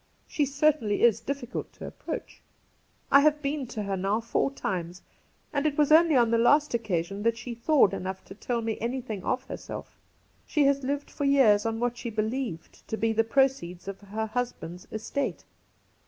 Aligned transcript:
She 0.27 0.47
certainly 0.47 1.03
is 1.03 1.19
difficult 1.19 1.71
to 1.73 1.85
approach. 1.85 2.41
I 3.11 3.19
have 3.19 3.39
been 3.43 3.67
to 3.67 3.83
her 3.83 3.95
now 3.95 4.19
four 4.19 4.49
times, 4.49 5.03
and 5.53 5.67
it 5.67 5.77
was 5.77 5.91
only 5.91 6.15
on 6.15 6.31
the 6.31 6.39
last 6.39 6.73
occasion 6.73 7.21
that 7.21 7.37
she 7.37 7.53
thawed 7.53 7.93
enough 7.93 8.25
to 8.25 8.33
tell 8.33 8.63
me 8.63 8.79
anything 8.81 9.23
of 9.23 9.43
herself 9.43 9.99
She 10.47 10.63
has 10.63 10.81
lived 10.81 11.11
for 11.11 11.25
years 11.25 11.67
on 11.67 11.79
what 11.79 11.97
she 11.97 12.09
believed 12.09 12.87
to 12.87 12.97
be 12.97 13.13
the 13.13 13.23
proceeds 13.23 13.87
of 13.87 14.01
her 14.01 14.25
husband's 14.25 14.87
estate. 14.91 15.43